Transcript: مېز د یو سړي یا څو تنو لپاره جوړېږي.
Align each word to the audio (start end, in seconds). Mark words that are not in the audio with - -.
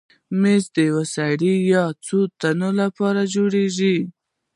مېز 0.41 0.63
د 0.75 0.77
یو 0.89 1.01
سړي 1.15 1.53
یا 1.73 1.83
څو 2.05 2.19
تنو 2.39 2.69
لپاره 2.81 3.21
جوړېږي. 3.33 3.95